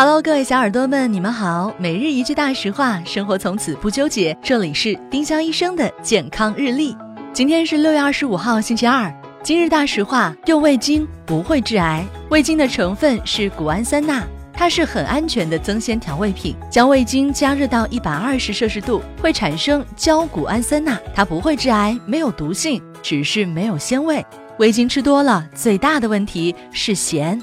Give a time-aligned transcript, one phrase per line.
[0.00, 1.74] Hello，各位小耳朵们，你们好。
[1.76, 4.38] 每日一句大实话，生活从此不纠结。
[4.40, 6.96] 这里是丁香医生的健康日历。
[7.32, 9.12] 今天是六月二十五号，星期二。
[9.42, 12.06] 今日大实话：用味精不会致癌。
[12.30, 14.22] 味精的成分是谷氨酸钠，
[14.52, 16.54] 它是很安全的增鲜调味品。
[16.70, 24.24] 将味精加热到一百二十摄氏度，会产生焦谷氨酸钠，它不会致癌，没有毒性，只是没有鲜味。
[24.60, 27.42] 味精吃多了，最大的问题是咸。